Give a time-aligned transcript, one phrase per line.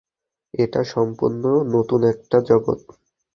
[0.53, 1.43] এটা সম্পূর্ণ
[1.73, 2.81] নতুন একটা জগত।